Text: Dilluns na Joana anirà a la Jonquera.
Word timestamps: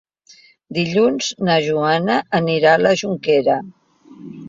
Dilluns 0.77 1.27
na 1.49 1.59
Joana 1.67 2.17
anirà 2.41 2.75
a 2.75 2.83
la 2.89 2.97
Jonquera. 3.05 3.63